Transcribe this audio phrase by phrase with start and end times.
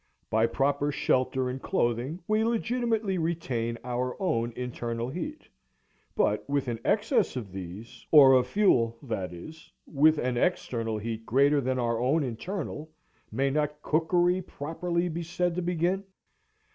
[0.31, 5.47] By proper Shelter and Clothing we legitimately retain our own internal heat;
[6.15, 11.23] but with an excess of these, or of Fuel, that is, with an external heat
[11.27, 12.89] greater than our own internal,
[13.31, 16.03] may not cookery properly be said to begin?